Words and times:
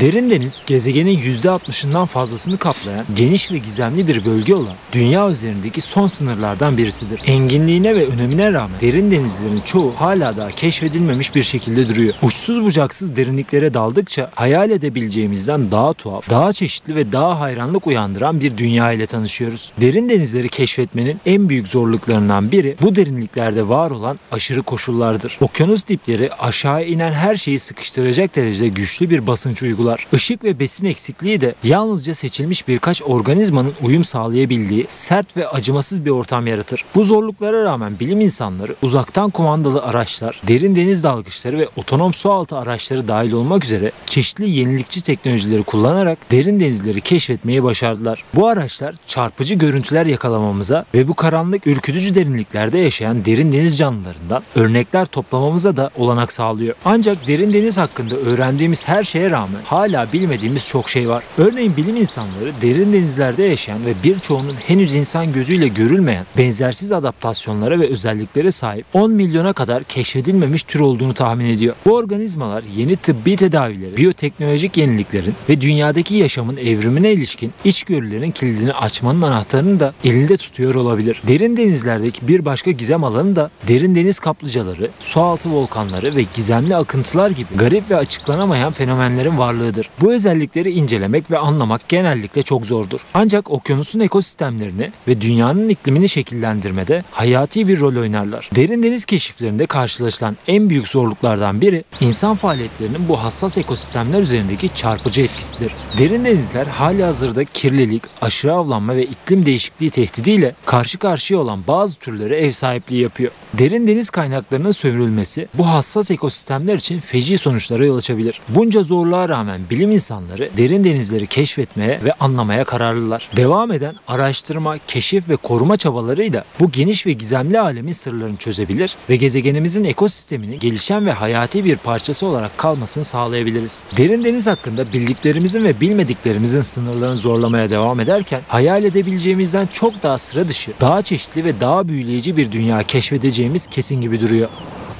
Derin 0.00 0.30
deniz 0.30 0.60
gezegenin 0.66 1.18
%60'ından 1.18 2.06
fazlasını 2.06 2.58
kaplayan 2.58 3.06
geniş 3.16 3.52
ve 3.52 3.58
gizemli 3.58 4.08
bir 4.08 4.24
bölge 4.24 4.54
olan 4.54 4.74
dünya 4.92 5.30
üzerindeki 5.30 5.80
son 5.80 6.06
sınırlardan 6.06 6.78
birisidir. 6.78 7.20
Enginliğine 7.26 7.96
ve 7.96 8.06
önemine 8.06 8.52
rağmen 8.52 8.80
derin 8.80 9.10
denizlerin 9.10 9.60
çoğu 9.60 9.92
hala 9.96 10.36
daha 10.36 10.50
keşfedilmemiş 10.50 11.34
bir 11.34 11.42
şekilde 11.42 11.88
duruyor. 11.88 12.14
Uçsuz 12.22 12.62
bucaksız 12.62 13.16
derinliklere 13.16 13.74
daldıkça 13.74 14.30
hayal 14.34 14.70
edebileceğimizden 14.70 15.70
daha 15.70 15.92
tuhaf, 15.92 16.30
daha 16.30 16.52
çeşitli 16.52 16.94
ve 16.94 17.12
daha 17.12 17.40
hayranlık 17.40 17.86
uyandıran 17.86 18.40
bir 18.40 18.56
dünya 18.56 18.92
ile 18.92 19.06
tanışıyoruz. 19.06 19.72
Derin 19.80 20.08
denizleri 20.08 20.48
keşfetmenin 20.48 21.20
en 21.26 21.48
büyük 21.48 21.68
zorluklarından 21.68 22.52
biri 22.52 22.76
bu 22.82 22.94
derinliklerde 22.96 23.68
var 23.68 23.90
olan 23.90 24.18
aşırı 24.32 24.62
koşullardır. 24.62 25.38
Okyanus 25.40 25.86
dipleri 25.86 26.32
aşağı 26.32 26.84
inen 26.84 27.12
her 27.12 27.36
şeyi 27.36 27.58
sıkıştıracak 27.58 28.36
derecede 28.36 28.68
güçlü 28.68 29.10
bir 29.10 29.26
basınç 29.26 29.62
uygular. 29.62 29.89
Işık 30.12 30.44
ve 30.44 30.58
besin 30.58 30.86
eksikliği 30.86 31.40
de 31.40 31.54
yalnızca 31.64 32.14
seçilmiş 32.14 32.68
birkaç 32.68 33.02
organizmanın 33.02 33.72
uyum 33.82 34.04
sağlayabildiği 34.04 34.84
sert 34.88 35.36
ve 35.36 35.48
acımasız 35.48 36.04
bir 36.04 36.10
ortam 36.10 36.46
yaratır. 36.46 36.84
Bu 36.94 37.04
zorluklara 37.04 37.64
rağmen 37.64 38.00
bilim 38.00 38.20
insanları 38.20 38.74
uzaktan 38.82 39.30
kumandalı 39.30 39.82
araçlar, 39.82 40.42
derin 40.48 40.74
deniz 40.74 41.04
dalgıçları 41.04 41.58
ve 41.58 41.68
otonom 41.76 42.14
sualtı 42.14 42.58
araçları 42.58 43.08
dahil 43.08 43.32
olmak 43.32 43.64
üzere 43.64 43.92
çeşitli 44.06 44.50
yenilikçi 44.50 45.02
teknolojileri 45.02 45.62
kullanarak 45.62 46.18
derin 46.30 46.60
denizleri 46.60 47.00
keşfetmeyi 47.00 47.62
başardılar. 47.62 48.24
Bu 48.34 48.48
araçlar 48.48 48.94
çarpıcı 49.06 49.54
görüntüler 49.54 50.06
yakalamamıza 50.06 50.84
ve 50.94 51.08
bu 51.08 51.14
karanlık 51.14 51.66
ürkütücü 51.66 52.14
derinliklerde 52.14 52.78
yaşayan 52.78 53.24
derin 53.24 53.52
deniz 53.52 53.78
canlılarından 53.78 54.42
örnekler 54.54 55.06
toplamamıza 55.06 55.76
da 55.76 55.90
olanak 55.96 56.32
sağlıyor. 56.32 56.74
Ancak 56.84 57.26
derin 57.26 57.52
deniz 57.52 57.78
hakkında 57.78 58.16
öğrendiğimiz 58.16 58.88
her 58.88 59.04
şeye 59.04 59.30
rağmen 59.30 59.60
hala 59.80 60.12
bilmediğimiz 60.12 60.68
çok 60.68 60.90
şey 60.90 61.08
var. 61.08 61.24
Örneğin 61.38 61.76
bilim 61.76 61.96
insanları 61.96 62.52
derin 62.62 62.92
denizlerde 62.92 63.42
yaşayan 63.42 63.86
ve 63.86 63.94
birçoğunun 64.04 64.54
henüz 64.54 64.94
insan 64.94 65.32
gözüyle 65.32 65.68
görülmeyen 65.68 66.26
benzersiz 66.38 66.92
adaptasyonlara 66.92 67.80
ve 67.80 67.88
özelliklere 67.88 68.50
sahip 68.50 68.86
10 68.92 69.12
milyona 69.12 69.52
kadar 69.52 69.84
keşfedilmemiş 69.84 70.62
tür 70.62 70.80
olduğunu 70.80 71.14
tahmin 71.14 71.46
ediyor. 71.46 71.74
Bu 71.86 71.96
organizmalar 71.96 72.64
yeni 72.76 72.96
tıbbi 72.96 73.36
tedavileri, 73.36 73.96
biyoteknolojik 73.96 74.76
yeniliklerin 74.76 75.34
ve 75.48 75.60
dünyadaki 75.60 76.14
yaşamın 76.14 76.56
evrimine 76.56 77.12
ilişkin 77.12 77.52
içgörülerin 77.64 78.30
kilidini 78.30 78.72
açmanın 78.72 79.22
anahtarını 79.22 79.80
da 79.80 79.94
elinde 80.04 80.36
tutuyor 80.36 80.74
olabilir. 80.74 81.22
Derin 81.28 81.56
denizlerdeki 81.56 82.28
bir 82.28 82.44
başka 82.44 82.70
gizem 82.70 83.04
alanı 83.04 83.36
da 83.36 83.50
derin 83.68 83.94
deniz 83.94 84.18
kaplıcaları, 84.18 84.90
sualtı 85.00 85.52
volkanları 85.52 86.16
ve 86.16 86.24
gizemli 86.34 86.76
akıntılar 86.76 87.30
gibi 87.30 87.48
garip 87.56 87.90
ve 87.90 87.96
açıklanamayan 87.96 88.72
fenomenlerin 88.72 89.38
varlığıdır. 89.70 89.90
Bu 90.00 90.12
özellikleri 90.12 90.70
incelemek 90.70 91.30
ve 91.30 91.38
anlamak 91.38 91.88
genellikle 91.88 92.42
çok 92.42 92.66
zordur. 92.66 93.00
Ancak 93.14 93.50
okyanusun 93.50 94.00
ekosistemlerini 94.00 94.92
ve 95.08 95.20
dünyanın 95.20 95.68
iklimini 95.68 96.08
şekillendirmede 96.08 97.04
hayati 97.10 97.68
bir 97.68 97.80
rol 97.80 97.96
oynarlar. 97.96 98.50
Derin 98.54 98.82
deniz 98.82 99.04
keşiflerinde 99.04 99.66
karşılaşılan 99.66 100.36
en 100.46 100.70
büyük 100.70 100.88
zorluklardan 100.88 101.60
biri 101.60 101.84
insan 102.00 102.36
faaliyetlerinin 102.36 103.08
bu 103.08 103.22
hassas 103.22 103.58
ekosistemler 103.58 104.22
üzerindeki 104.22 104.74
çarpıcı 104.74 105.22
etkisidir. 105.22 105.72
Derin 105.98 106.24
denizler 106.24 106.66
hali 106.66 107.04
hazırda 107.04 107.44
kirlilik, 107.44 108.02
aşırı 108.20 108.52
avlanma 108.52 108.96
ve 108.96 109.04
iklim 109.04 109.46
değişikliği 109.46 109.90
tehdidiyle 109.90 110.54
karşı 110.66 110.98
karşıya 110.98 111.40
olan 111.40 111.66
bazı 111.66 111.98
türlere 111.98 112.36
ev 112.36 112.52
sahipliği 112.52 113.02
yapıyor. 113.02 113.32
Derin 113.54 113.86
deniz 113.86 114.10
kaynaklarının 114.10 114.70
sömürülmesi 114.70 115.48
bu 115.54 115.66
hassas 115.68 116.10
ekosistemler 116.10 116.74
için 116.74 117.00
feci 117.00 117.38
sonuçlara 117.38 117.86
yol 117.86 117.96
açabilir. 117.96 118.40
Bunca 118.48 118.82
zorluğa 118.82 119.28
rağmen 119.28 119.59
bilim 119.70 119.90
insanları 119.90 120.50
derin 120.56 120.84
denizleri 120.84 121.26
keşfetmeye 121.26 122.00
ve 122.04 122.12
anlamaya 122.12 122.64
kararlılar. 122.64 123.30
Devam 123.36 123.72
eden 123.72 123.96
araştırma, 124.08 124.78
keşif 124.78 125.28
ve 125.28 125.36
koruma 125.36 125.76
çabalarıyla 125.76 126.44
bu 126.60 126.70
geniş 126.72 127.06
ve 127.06 127.12
gizemli 127.12 127.60
alemin 127.60 127.92
sırlarını 127.92 128.36
çözebilir 128.36 128.96
ve 129.10 129.16
gezegenimizin 129.16 129.84
ekosistemini 129.84 130.58
gelişen 130.58 131.06
ve 131.06 131.12
hayati 131.12 131.64
bir 131.64 131.76
parçası 131.76 132.26
olarak 132.26 132.58
kalmasını 132.58 133.04
sağlayabiliriz. 133.04 133.84
Derin 133.96 134.24
deniz 134.24 134.46
hakkında 134.46 134.92
bildiklerimizin 134.92 135.64
ve 135.64 135.80
bilmediklerimizin 135.80 136.60
sınırlarını 136.60 137.16
zorlamaya 137.16 137.70
devam 137.70 138.00
ederken 138.00 138.40
hayal 138.48 138.84
edebileceğimizden 138.84 139.68
çok 139.72 140.02
daha 140.02 140.18
sıra 140.18 140.48
dışı, 140.48 140.72
daha 140.80 141.02
çeşitli 141.02 141.44
ve 141.44 141.60
daha 141.60 141.88
büyüleyici 141.88 142.36
bir 142.36 142.52
dünya 142.52 142.82
keşfedeceğimiz 142.82 143.66
kesin 143.66 144.00
gibi 144.00 144.20
duruyor. 144.20 144.48